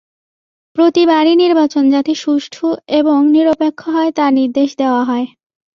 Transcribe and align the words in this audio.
প্রতিবারই 0.75 1.33
নির্বাচন 1.35 1.83
যাতে 1.89 2.11
সুষ্ঠু 2.15 2.67
এবং 2.91 3.17
নিরপেক্ষ 3.27 3.81
হয়, 3.89 4.11
তার 4.11 4.31
নির্দেশ 4.33 4.69
দেওয়া 4.77 5.03
হয়। 5.03 5.27